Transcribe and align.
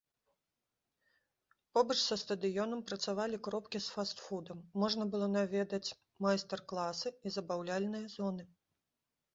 Побач 1.77 1.97
са 2.05 2.17
стадыёнам 2.21 2.81
працавалі 2.93 3.37
кропкі 3.49 3.77
з 3.83 3.87
фаст-фудам, 3.97 4.65
можна 4.85 5.03
было 5.13 5.27
наведаць 5.39 5.89
майстар-класы 6.27 7.07
і 7.25 7.37
забаўляльныя 7.39 8.05
зоны. 8.19 8.43